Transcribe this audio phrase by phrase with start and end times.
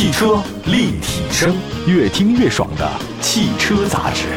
[0.00, 1.54] 汽车立体声，
[1.86, 4.28] 越听越爽的汽车杂志。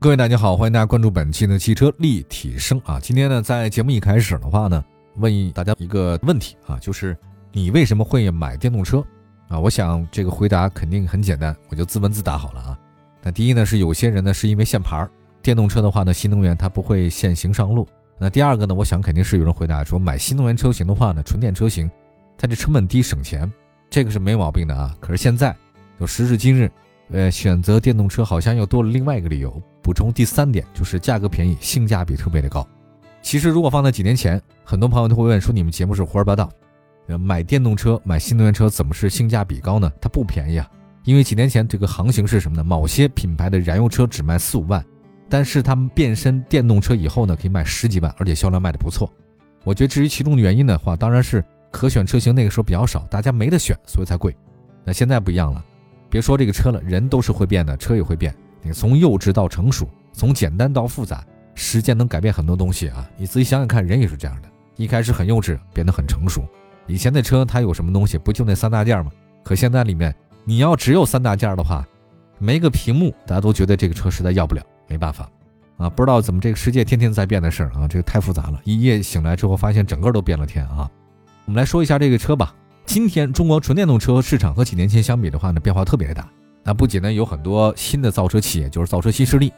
[0.00, 2.98] 各位大家好，欢迎大家关注本期的汽车立体声啊。
[3.00, 4.84] 今天呢，在节目一开始的话呢，
[5.18, 7.16] 问大家一个问题啊，就是
[7.52, 8.98] 你为什么会买电动车
[9.46, 9.60] 啊？
[9.60, 12.78] 我想这个回答肯定很简单，我就自问自答好了啊。
[13.22, 15.08] 那第一呢，是有些人呢是因为限牌，
[15.42, 17.86] 电动车的话呢，新能源它不会限行上路。
[18.22, 21.90] 那第二个呢，我想肯定是有人回答说，买新能源车型的话呢，纯电车型，
[22.38, 23.52] 它这成本低省钱，
[23.90, 24.94] 这个是没毛病的啊。
[25.00, 25.52] 可是现在，
[25.98, 26.70] 就时至今日，
[27.10, 29.60] 呃，选择电动车好像又多了另外一个理由。
[29.82, 32.64] 补充第三点就是价格便宜，性价比特别的高。
[33.22, 36.48] 其实如果放在几年前，很多朋友都会问说，你们节目是胡说八道，
[37.08, 39.90] 呃，买电动车、买新能源车怎么是性价比高呢？
[40.00, 40.70] 它不便宜啊。
[41.02, 42.62] 因为几年前这个行情是什么呢？
[42.62, 44.80] 某些品牌的燃油车只卖四五万，
[45.32, 49.10] 但是他们变身电动车以后呢，可以卖十几万，而且销量卖的不错。
[49.64, 54.36] 我觉得至于其中的原因的话，当然是可选车型那个时候比较少，大家没得选，所以才贵。
[54.84, 55.64] 那现在不一样了，
[56.10, 58.34] 别说这个车了，人都是会变的，车也会变。
[58.60, 61.24] 你从幼稚到成熟，从简单到复杂，
[61.54, 63.08] 时间能改变很多东西啊！
[63.16, 66.44] 你自己想想看，人也是这样的，一开始很幼稚，变得很成熟。
[66.86, 68.18] 以前的车它有什么东西？
[68.18, 69.10] 不就那三大件吗？
[69.42, 71.88] 可现在里面，你要只有三大件的话，
[72.38, 74.62] 没个屏幕，大家都觉得这个车实在要不了，
[74.92, 75.26] 没办法
[75.78, 75.88] 啊！
[75.88, 78.60] 不知道怎么这个世界天天在变的事儿啊，这个太复杂了。
[78.62, 80.90] 一夜醒来之后，发现整个都变了天啊！
[81.46, 82.54] 我们来说一下这个车吧。
[82.84, 86.28] 今天中国纯电动车市场和几年前相比的话呢，变化特别的大。
[86.62, 89.50] 那不仅呢有很多新的造车企业，就是造车新势力，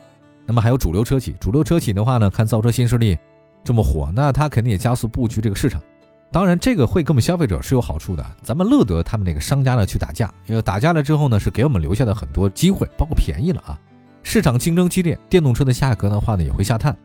[0.47, 1.35] 那么还有主流车企。
[1.41, 3.19] 主流车企的话呢，看造车新势力
[3.65, 5.83] 这么火，那它肯定也加速布局这个市场。
[6.31, 13.79] 当然，这个会给我们消费者是有好处的，咱们乐得他们那个商家呢去打架，因为打架了之后呢，是给我们留下的很多机会，包括便宜了啊。
[14.25, 16.97] 市场竞争激烈，电动车的价格的话呢也会下探。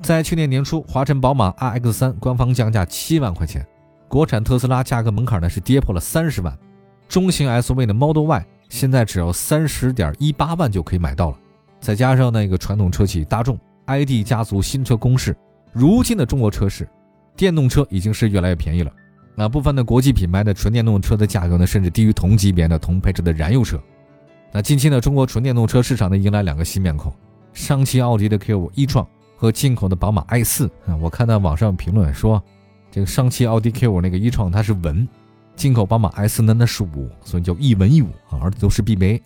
[0.00, 3.66] 在去年年初，华晨宝马 RX3 官方降价七万块钱，
[4.08, 6.56] 国产特斯拉价格门槛呢是跌破了三十万，
[7.08, 8.46] 中型 SUV 的 Model Y。
[8.70, 11.38] 现在只要三十点一八万就可以买到了，
[11.80, 15.36] 再加上那个传统车企大众 ID 家族新车攻势，
[15.72, 16.88] 如今的中国车市，
[17.36, 18.90] 电动车已经是越来越便宜了。
[19.36, 23.78] 那部分的国际品牌的纯电动车的价格呢，甚至低于同级别的同配置的燃油车。
[24.56, 27.12] 那近期呢，中国纯电动车市场呢迎来两个新面孔：
[27.52, 29.04] 上汽奥迪的 Q5 e 创
[29.36, 30.68] 和进口的宝马 i4。
[30.86, 32.40] 啊，我看到网上评论说，
[32.88, 35.08] 这个上汽奥迪 Q5 那个 e 创它是文。
[35.56, 39.20] 进口宝马 i 四呢，那是五，所以叫一文一武啊，而且都是 BBA。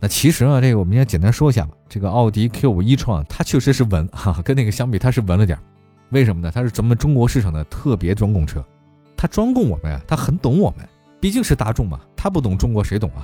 [0.00, 1.70] 那其实啊，这个我们先简单说一下吧。
[1.88, 5.56] 这个奥迪 Q5 e 创，它确实是文哈，跟那个相比，它是文了点
[6.10, 6.50] 为什么呢？
[6.52, 8.64] 它是咱们中国市场的特别专供车，
[9.16, 10.84] 它专供我们呀，它很懂我们，
[11.20, 13.22] 毕竟是大众嘛，它不懂中国谁懂啊？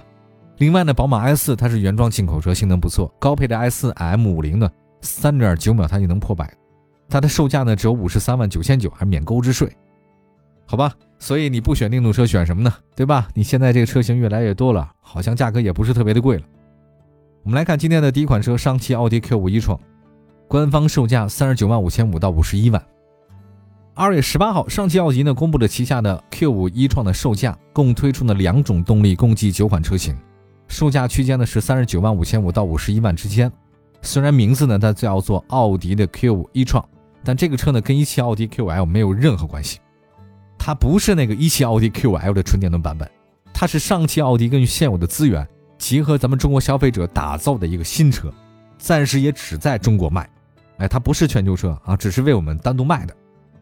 [0.59, 4.71] 另外呢，宝马 i4 它是原装进口车，性能不错，高配的 i4 M50 呢，
[5.01, 6.53] 三点九秒它就能破百，
[7.09, 9.71] 它的售价呢只有五十三万九千九，还免购置税。
[10.67, 12.73] 好吧，所以你不选电动车选什么呢？
[12.97, 13.29] 对吧？
[13.35, 16.43] 你现在这个车型越来越多了，好像价格也不是特别的贵了。
[17.43, 19.79] 我们来看今天的第一款车，上汽奥迪 Q5 e 创，
[20.49, 22.83] 官方售价三十九万五千五到五十一万。
[23.93, 30.17] 二月十八号，上汽奥迪呢公布了旗下的 Q5 e 创的售价，共推出了两种动力，共计九款车型，
[30.69, 33.51] 售价区间呢是三十九万五千五到五十一万之间。
[34.03, 36.87] 虽然名字呢它叫做奥迪的 Q5 e 创，
[37.23, 39.79] 但这个车呢跟一汽奥迪 Q5L 没有任何关系。
[40.59, 43.11] 它不是那个一汽奥迪 Q5L 的纯电动版本，
[43.53, 45.47] 它是上汽奥迪根据现有的资源，
[45.79, 48.33] 结合咱们中国消费者打造的一个新车，
[48.79, 50.29] 暂时也只在中国卖。
[50.79, 53.15] 哎，它不是全球车啊，只是为我们单独卖的。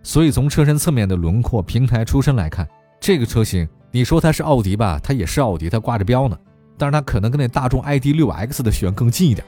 [0.02, 2.66] 所以从车身侧面的轮廓、平台出身来看，
[2.98, 6.36] 这个车型你说它是奥迪吧，它也是奥迪，它挂着标呢，
[6.76, 9.46] 但是它可能跟那大众 ID.6X 的选更近一点。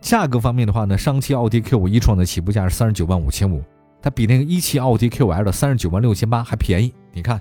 [0.00, 3.62] 价格方面的话呢，上汽奥迪 Q5 e 创的起步价是三十九万五千五。
[4.02, 7.38] 它比那个一汽奥迪 Q5L 的三十九万六千八还便宜，你看，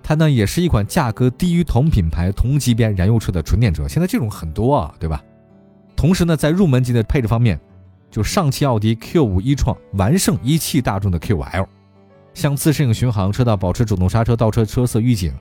[0.00, 5.20] 它呢也是一款价格低于同品牌同级别燃油车的纯电车，现在这种很多啊，对吧？
[5.96, 7.58] 同时呢，在入门级的配置方面，
[8.12, 11.66] 就上汽奥迪 Q5 e 创完胜一汽大众的 Q5L，
[12.32, 15.34] 像自适应巡航、车道保持、主动刹车、倒车车侧预警，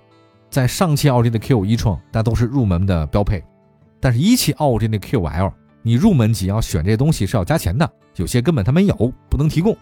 [0.50, 3.44] 在上汽奥迪的 Q5 e 创那都是入门的标配，
[4.00, 5.52] 但是一汽奥迪的 Q5L，
[5.82, 8.96] 你入门级要选这东西是要加钱的，有些根本它没有，
[9.30, 9.76] 不能提供。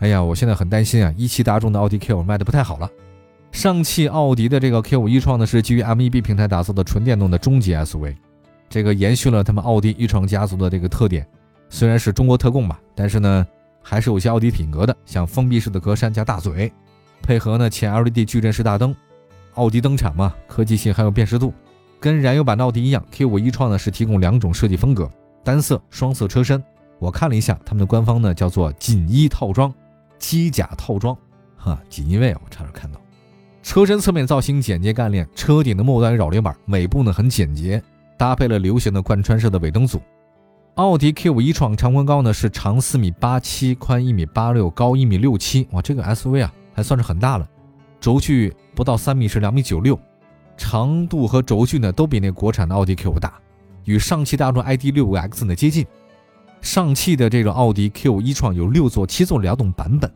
[0.00, 1.12] 哎呀，我现在很担心啊！
[1.16, 2.88] 一汽大众的奥迪 Q 卖的不太好了。
[3.50, 8.14] 上汽奥迪的这个 Q5 e 创呢，是基于 MEB 平台打造的纯电动的中级 SUV，
[8.68, 11.26] 这个延续了他们奥迪 e 创家族的这个特点。
[11.70, 13.46] 虽然是中国特供吧，但是呢，
[13.82, 16.70] 还是有些奥迪品格的，像封闭式的格栅加大嘴，
[17.22, 18.94] 配合呢前 LED 矩阵式大灯，
[19.54, 21.52] 奥迪登场嘛，科技性还有辨识度。
[22.00, 25.10] 跟燃油版的奥迪一样，Q5 一创呢是提供两种设计风格，
[25.42, 26.62] 单色、双色车身。
[26.98, 29.72] 我看了一下他们的官方呢，叫做锦衣套装。
[30.18, 31.16] 机甲套装，
[31.56, 33.00] 哈，锦衣卫我差点看到。
[33.62, 37.80] 车身侧面造型简洁干练，车顶的末端扰流板，尾部呢很简洁，
[38.16, 40.00] 搭配了流行的贯穿式的尾灯组。
[40.74, 47.48] 奥迪 Q5 一创长宽高呢是长四米八七，宽一米八六，高一米六七，哇，这个 SUV 啊还算是很大了。
[48.00, 49.98] 轴距不到三米，是两米九六，
[50.56, 53.40] 长度和轴距呢都比那国产的奥迪 Q5 大，
[53.84, 55.86] 与上汽大众 ID.65X 呢接近。
[56.60, 60.12] 上汽的这个奥迪 Q 一创有六座、七座两种版本。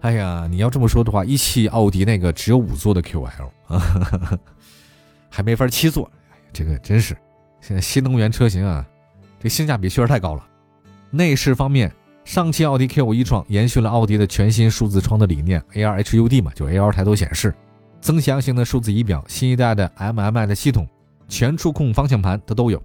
[0.00, 4.38] 哎呀，你要这么说的话，一汽奥迪那个只有五座的 QL 啊，
[5.28, 6.10] 还没法七座。
[6.52, 7.16] 这个真是
[7.60, 8.86] 现在新能源车型啊，
[9.38, 10.46] 这性价比确实太高了。
[11.10, 11.92] 内饰方面，
[12.30, 17.52] 上汽奥迪 Q5 一创延续了奥迪的全新数字窗的理念，AR HUD 嘛，就 AR 抬头显示，
[18.00, 20.86] 增强型的数字仪表，新一代的 MMI 的系统，
[21.26, 22.80] 全触控方向盘它都有，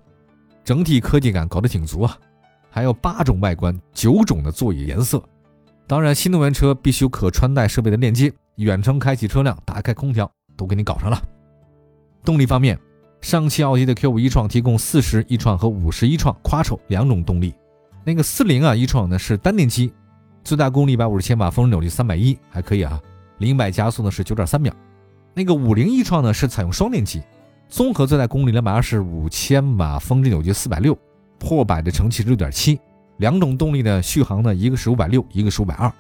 [0.64, 2.18] 整体科技感搞得挺足啊。
[2.72, 5.24] 还有八种外观，九种的座椅颜色。
[5.86, 10.28] 当然，新能源车必须可穿戴设备的链接，远程开启车辆、打开空调
[10.58, 11.22] 都给你搞上了。
[12.24, 12.80] 动力方面，
[13.22, 17.54] 上汽奥迪的 Q5 一创提供四十一创和五十一创 Quattro 两种动力。
[18.08, 19.92] 那个四零啊一创呢是单电机，
[20.44, 23.02] 最大功率一百五十千瓦，峰值扭矩三百一，还可以啊。
[23.40, 24.72] 零百加速呢是九点三秒。
[25.34, 27.24] 那个五零一创呢是采用双电机，
[27.68, 30.96] 综合最大功率两百二十五千瓦，峰值扭矩四百六。
[31.40, 32.80] 破百的成绩是六点七，
[33.18, 35.92] 两种动力的续航呢，一个是五百六，一个是五百二。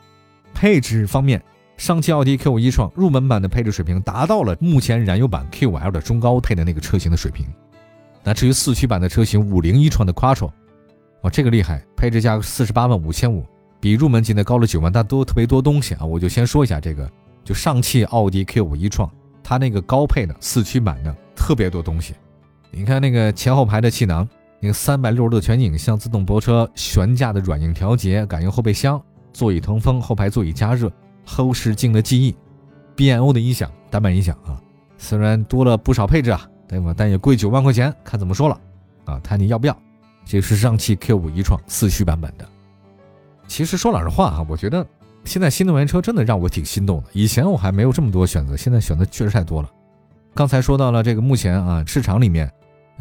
[0.53, 1.43] 配置方面，
[1.75, 7.47] 上汽奥迪 Q5 一创入门版的配置水平达到了目前燃油版 Q5L 的中高配的那个车型的水平。
[8.23, 10.51] 那至于四驱版的车型五菱一创的 Quattro，
[11.25, 13.43] 哇，这个厉害，配置价格四十八万五千五，
[13.79, 16.05] 比入门级的高了九万，但多特别多东西啊。
[16.05, 17.09] 我就先说一下这个，
[17.43, 19.09] 就上汽奥迪 Q5 一创，
[19.43, 22.13] 它那个高配的四驱版的特别多东西。
[22.69, 24.27] 你看那个前后排的气囊。
[24.61, 28.99] 那个三百六十度全景像、自动泊车、悬架的软硬调节、感应后备箱、
[29.31, 30.91] 座椅通风、后排座椅加热、
[31.23, 32.35] 后视镜的记忆、
[32.95, 34.59] BNO 的音响、单板音响啊，
[34.97, 36.95] 虽然多了不少配置啊，对吧？
[36.97, 38.59] 但也贵九万块钱，看怎么说了
[39.03, 39.19] 啊？
[39.19, 39.77] 看你要不要。
[40.25, 42.45] 这是上汽 Q5 一创四驱版本的。
[43.47, 44.85] 其实说老实话啊，我觉得
[45.23, 47.09] 现在新能源车真的让我挺心动的。
[47.13, 49.69] 以前我还没有这么多选择，现在选择确实太多了。
[50.33, 52.51] 刚才说到了这个目前啊市场里面。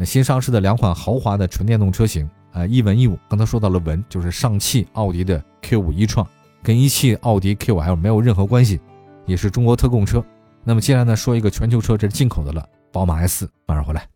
[0.05, 3.17] 新上市的两款豪华的纯电动车型啊，一文一武。
[3.29, 6.26] 刚才说到了文，就是上汽奥迪的 Q5 一创，
[6.65, 8.81] 跟一汽奥迪 Q5L 没有任何关系，
[9.25, 10.21] 也是中国特供车。
[10.65, 13.49] 那么接下来呢，说一个全球车，这是进口的了，宝马 S。
[13.69, 14.13] 马上回来。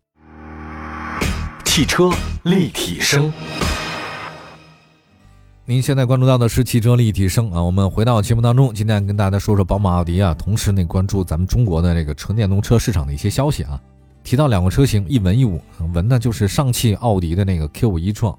[1.69, 2.09] 汽车
[2.45, 3.31] 立体声，
[5.65, 7.61] 您现在关注到的是汽车立体声啊。
[7.61, 13.79] 我们回到节目当中，今天跟大家说说宝马、奥迪啊，同时呢关注咱们中国的这个纯电动车市场的一些消息啊。
[14.23, 15.61] 提到两个车型，一文一武。
[15.93, 18.37] 文呢就是上汽奥迪的那个 Q5 一创，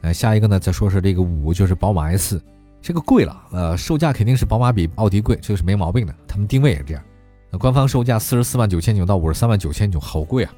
[0.00, 2.42] 哎，下一个呢再说说这个武，就是宝马 S。
[2.82, 6.12] 这个贵了，呃，售价肯定是宝马比奥迪贵，这个是没毛病的。
[6.26, 7.02] 他们定位也是这样。
[7.52, 10.52] 那官方售价四十四万九千九到五十三万九千九，好贵啊。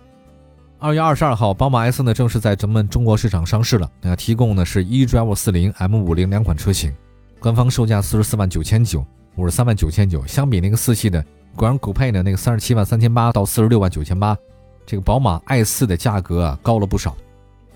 [0.87, 3.91] 二月二十二号，宝马 S 呢正式在咱们中国市场上市了。
[4.01, 6.95] 那提供的是 eDrive 四零 M 五零两款车型，
[7.41, 9.05] 官方售价四十四万九千九，
[9.35, 10.25] 五十三万九千九。
[10.29, 11.21] 相比那个四系的
[11.57, 14.39] grand coupe 呢那个三十七万三千八到四十六万九千八。
[14.87, 17.17] 这个宝马 i4 的价格啊高了不少，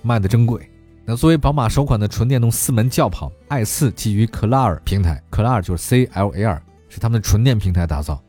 [0.03, 0.71] 卖的真贵。
[1.05, 8.23] 那作为宝马首款的纯电动四门轿跑，i4 基于 CLAR 平台，CLAR 就是 C L A R，是他们的纯电平台打造。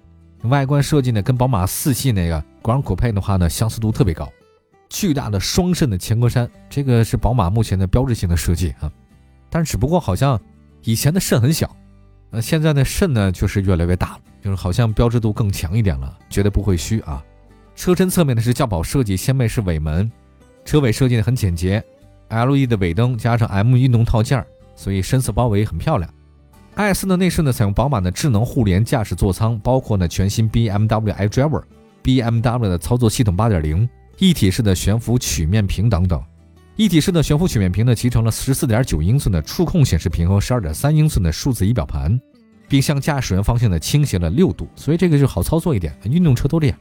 [0.45, 4.27] 外观设计呢跟宝马四系那个 Grand Coupe 的话呢相似度特别高，
[4.91, 8.91] 巨大的双肾的前格栅，这个是宝马目前的标志性的设计啊。
[9.49, 10.39] 但是只不过好像
[10.83, 11.73] 以前的肾很小，
[12.29, 17.23] 那现在的肾呢就是越来越大了，就是好像标志度更强一点了，绝对不会虚啊。
[17.73, 20.11] 车身侧面呢是轿跑设计，掀背式尾门，
[20.65, 21.81] 车尾设计呢很简洁
[22.27, 24.45] ，LED 的尾灯加上 M 运动套件，
[24.75, 26.13] 所以深色包围很漂亮。
[26.75, 33.87] i4 的内饰呢采用宝马的智能互联驾驶座舱，包括呢全新 BMW iDriver，BMW 的操作系统8.0，
[34.17, 36.23] 一体式的悬浮曲面屏等等。
[36.75, 42.19] 一体式的悬浮曲面屏呢集成了14.9英寸的触控显示屏和12.3英寸的数字仪表盘，
[42.67, 45.95] 并向驾驶员方向呢倾斜了六度，所以这个就好操作一点。
[46.05, 46.77] 运动车都这样。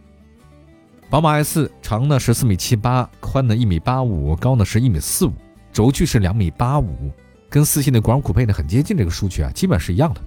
[1.11, 5.33] 宝马 i4 长呢十四米七八，宽呢一米八五，高呢是一米四五，
[5.73, 7.11] 轴距是两米八五，
[7.49, 10.21] 跟四系的 Grand Coupe 呢很接近，这个数据啊基本是一样的。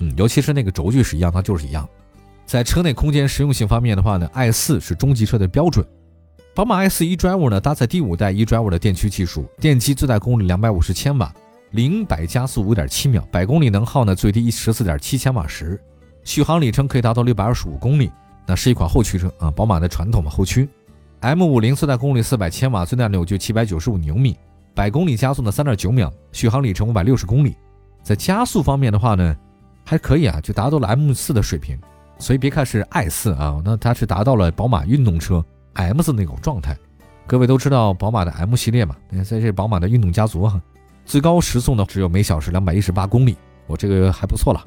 [0.00, 1.88] 嗯，尤其是那个轴距是一样，它就是一样。
[2.44, 5.86] 在车内空间实用性方面的话呢，i4 是中级车的标准。
[6.54, 11.34] 宝马 i4 Drive 呢搭载第五代 eDrive 的电驱技术，电机最大功率两百五十千瓦，
[11.72, 15.80] 零百加速五点七秒，百公里能耗呢最低十四点七千瓦时，
[16.22, 18.08] 续航里程可以达到六百二十五公里。
[18.46, 20.68] 那是一款后驱车啊，宝马的传统嘛后驱
[21.22, 24.36] ，M50 最大功率四百千瓦，最大扭矩七百九十五牛米，
[24.76, 27.56] 百公里加速呢三点九秒，续航里程五百六十公里。
[28.00, 29.36] 在加速方面的话呢，
[29.84, 31.76] 还可以啊，就达到了 M 四的水平。
[32.16, 36.76] 所以别看是 i 四啊，那它是达到了宝马运动车 M 四那种状态。
[37.26, 38.96] 各位都知道宝马的 M 系列嘛？
[39.08, 40.60] 你看，在这宝马的运动家族哈，
[41.04, 44.60] 最高时速呢只有每小时两百一十八公里，我这个还不错了。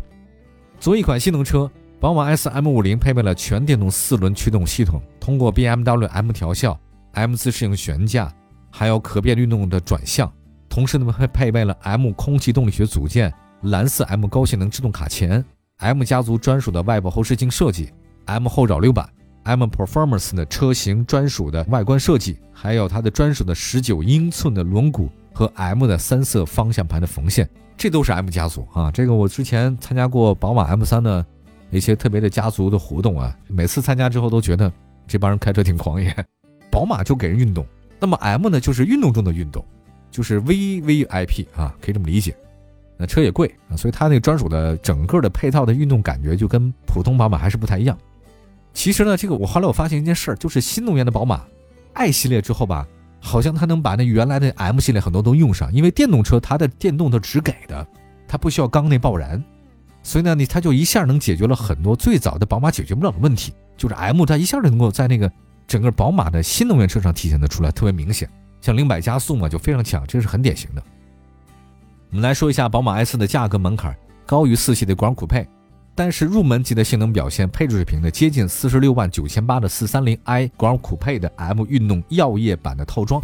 [0.79, 6.79] 作为一款性能车，宝马 S M 五零配备了全电动四轮驱动系统，通过 BMW M 调校、
[7.13, 8.31] M 自适应悬架，
[8.71, 10.31] 还有可变运动的转向，
[10.67, 15.43] 同时呢还配备了 M 空气动力学组件、蓝色 M 高性能制动卡钳。
[15.77, 17.91] M 家族专属的外部后视镜设计
[18.25, 19.07] ，M 后扰流板
[19.47, 28.91] ，M Performance 的车型专属的外观设计，还有它的专属的十九英寸的轮毂和 M 的三色方向盘的缝线，这都是 M 家族啊。
[28.91, 31.25] 这个我之前参加过宝马 M3 的
[31.71, 34.71] 一些特别的家族的活动啊，每次参加之后都觉得
[35.07, 36.13] 这帮人开车挺狂野。
[36.69, 37.65] 宝马就给人运动，
[37.99, 39.65] 那么 M 呢就是运动中的运动，
[40.11, 42.35] 就是 VVIP 啊，可以这么理解。
[42.97, 47.95] 那车也贵啊，所以它那个专属的整个的配套的运动感觉就跟普通宝马还是不太一样。
[48.77, 51.41] 其实呢，这个我后来我发现一件事儿，就是新能源的宝马
[51.93, 52.87] i 系列之后吧，
[53.19, 57.87] 好像它能把那原来的 M 系列很多都用上，因为电动车它的电动都只给的，
[58.27, 59.43] 它不需要缸内爆燃，
[60.03, 65.31] 所以呢，你它就一下能解决了很多最早的宝马解决不了的问题，就是 M 它一下就能够在那个
[65.65, 68.29] 整个宝马的新能源车上体现的出来，特别明显，
[68.61, 70.83] 像零百加速嘛就非常强，这是很典型的。
[72.11, 75.47] 我们来说一下宝马 i4 的价格门槛高于四系的国产酷配，
[75.97, 83.19] 但是入门级的性能表现、配置水平呢，接近四十六万九千八的 430i Grand Coupe 的 M 运动耀夜版的套装。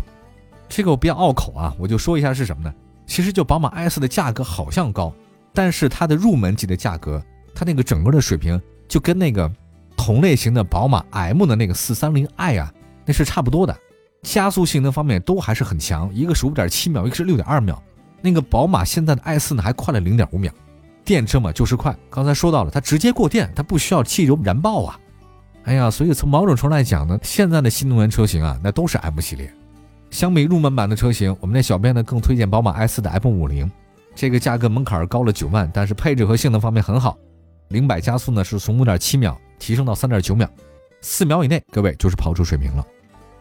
[0.68, 2.74] 这个我比较拗口啊，我就说一下是什么呢？
[3.06, 5.14] 其实就宝马 i4 的价格好像高，
[5.54, 9.52] 但是它的入门级的价格，它那个整个的水平就跟那个
[9.96, 12.74] 同类型的宝马 M 的那个 430i 啊，
[13.06, 13.78] 那是差不多的，
[14.24, 17.80] 加速性能方面都还是很强，一个是五点七秒，一个是六点二秒。
[18.20, 20.52] 那个宝马现在的 i 四呢还快了零点五秒，
[21.06, 21.96] 电车嘛就是快。
[22.10, 25.00] 刚才说到了，它直接过电，它不需要汽油燃爆啊。
[25.64, 29.52] 哎呀，所以从某种程度来讲呢，现在的新能源车型啊，那都是 M 系列。
[30.10, 33.72] 相比入门版的车型，我们的小编呢更推荐宝马 i 四的 M 五零，
[34.14, 37.18] 这个价格门槛高了九万，但是配置和性能方面很好。
[37.70, 40.48] 零百加速呢是从五点七秒提升到三点九秒，
[41.02, 42.86] 四秒以内各位就是跑出水平了。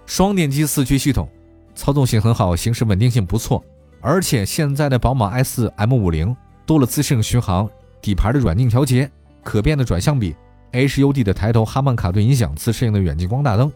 [0.07, 1.29] 双电机四驱系统，
[1.75, 3.63] 操纵性很好，行驶稳定性不错。
[4.01, 6.35] 而且现在的宝马 i4 M50
[6.67, 7.69] 多了自适应巡航、
[8.01, 9.11] 底盘的软硬调节、
[9.43, 10.35] 可变的转向比、
[10.73, 13.71] HUD 的抬头、哈曼卡顿音响、自适应的远近光大灯。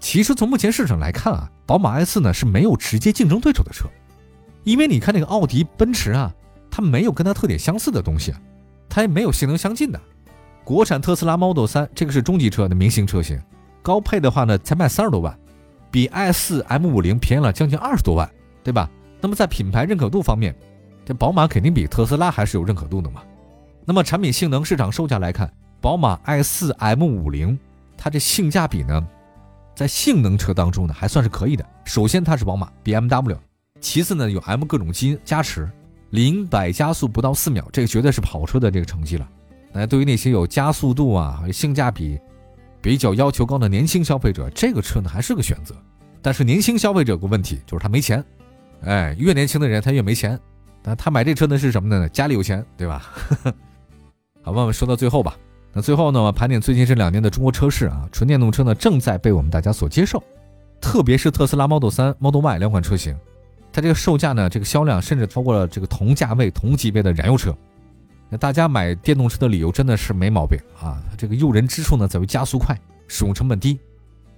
[0.00, 3.88] 其实从目前市场来看啊，宝马 i4 呢是没有直接竞争对手的车，
[4.62, 6.32] 因为你看那个奥迪、奔驰啊，
[6.70, 8.32] 它没有跟它特点相似的东西，
[8.88, 10.00] 它也没有性能相近的。
[10.64, 13.40] 国产特斯拉 Model 3这个是中级车的明星车型，
[13.82, 15.36] 高配的话呢才卖三十多万，
[15.90, 18.30] 比 i4 M50 便宜了将近二十多万，
[18.62, 18.88] 对吧？
[19.20, 20.54] 那么在品牌认可度方面，
[21.08, 23.22] 这宝马肯定比特斯拉还是有认可度的嘛。
[23.86, 25.50] 那么产品性能、市场售价来看，
[25.80, 27.56] 宝马 i4 M50
[27.96, 29.08] 它这性价比呢，
[29.74, 31.64] 在性能车当中呢还算是可以的。
[31.86, 33.38] 首先它是宝马 BMW，
[33.80, 35.66] 其次呢有 M 各种基因加持，
[36.10, 39.26] 零百加速不到四秒，这个绝对是跑车的这个成绩了。
[39.72, 42.20] 那对于那些有加速度啊、性价比
[42.82, 45.74] 比较要求高的年轻消费者，这个车呢还是个选择。
[46.20, 48.22] 但是年轻消费者有个问题，就是他没钱。
[48.82, 50.38] 哎，越年轻的人他越没钱，
[50.88, 52.08] 那他买这车呢是什么呢？
[52.08, 53.12] 家里有钱，对吧？
[54.42, 55.36] 好，我们说到最后吧。
[55.74, 60.22] 那最后呢，盘点最近这两年的中国车市啊，纯电动车呢正在被我们大家所接受，
[60.80, 63.14] 特别是特斯拉 Model 3、Model Y 两款车型，
[63.70, 67.54] 它这个售价呢，这个销量甚至超过了这个同价位、同级别的燃油车。
[68.30, 72.74] 那大家买电动车的理由真的是没毛病啊，这个诱人之处呢在于加速快、
[73.08, 73.78] 使用成本低。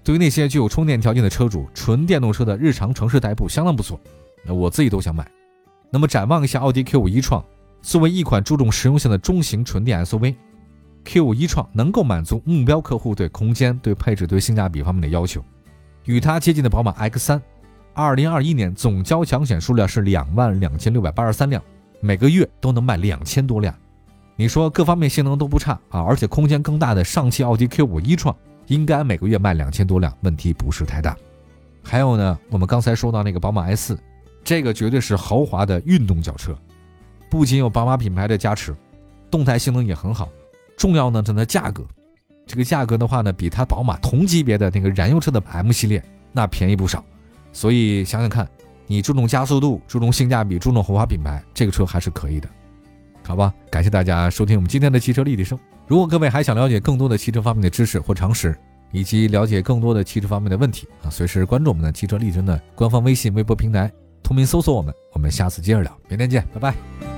[0.02, 4.00] 对于那些具有充电条件的车主，纯电动车的日常城市代步相当不错。
[4.44, 5.30] 那我自己都想买。
[5.90, 7.44] 那么展望一下奥迪 Q5 一创，
[7.82, 15.44] 作为一款注重实用性的中型纯电 SUV，Q5 一创能够满足目标客户对空间、对配置、对性价比方面的要求。
[16.04, 17.40] 与它接近的宝马 X3，
[17.92, 21.60] 二零二一年总交强险数量是两万两千六百八十三辆，
[22.00, 23.74] 每个月都能卖两千多辆。
[24.36, 28.34] 你说各方面性能都不差啊，而且空间更大的上汽奥迪 Q5 一创
[28.68, 31.16] 应该每个月卖两千多辆，问题不是太大。
[31.82, 33.98] 还有呢，我们刚才说到那个宝马 S4。
[34.42, 36.56] 这个绝对是豪华的运动轿车，
[37.30, 38.74] 不仅有宝马品牌的加持，
[39.30, 40.28] 动态性能也很好。
[40.76, 41.84] 重要呢，它的价格，
[42.46, 47.04] 这个价格的话呢，比它宝马同级别的那个燃油车的 M 系列那便宜不少。
[47.52, 48.48] 所以想想看，
[48.86, 52.48] 你注重加速度，注重性价比，注重豪华品牌，这个车还是可以的，
[53.24, 53.52] 好吧？
[53.70, 55.58] 感谢大家收听我们今天的汽车立体声。
[55.86, 58.56] 如果各位还想了解更多的汽车方面的知识或常识，
[58.90, 63.90] 以及了解更多的汽车方面的问题啊，随时关注我们的汽车立体声的官方微信、微博平台。
[64.22, 67.09] 同名搜索我们，我们下次接着聊，明天见，拜拜。